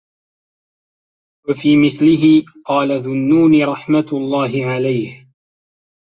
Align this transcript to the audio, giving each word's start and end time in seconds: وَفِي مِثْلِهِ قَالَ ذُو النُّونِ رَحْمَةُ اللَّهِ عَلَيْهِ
وَفِي 1.49 1.69
مِثْلِهِ 1.85 2.45
قَالَ 2.65 3.01
ذُو 3.01 3.11
النُّونِ 3.13 3.63
رَحْمَةُ 3.63 4.05
اللَّهِ 4.13 4.65
عَلَيْهِ 4.65 5.27